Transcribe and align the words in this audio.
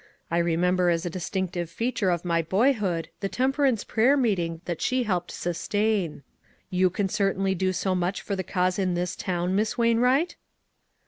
I 0.31 0.39
remem 0.39 0.77
ber 0.77 0.89
as 0.89 1.05
a 1.05 1.11
distinctive 1.11 1.69
feature 1.69 2.09
of 2.09 2.25
my 2.25 2.41
boyhood 2.41 3.09
the 3.19 3.29
temperance 3.29 3.83
prayer 3.83 4.17
meeting 4.17 4.61
that 4.65 4.81
she 4.81 5.03
helped 5.03 5.29
sustain. 5.29 6.23
You 6.71 6.89
can 6.89 7.07
certainly 7.07 7.53
do 7.53 7.71
so 7.71 7.93
much 7.93 8.23
for 8.23 8.35
the 8.35 8.43
cause 8.43 8.79
in 8.79 8.95
this 8.95 9.15
town, 9.15 9.55
Miss 9.55 9.77
Wainwright? 9.77 10.37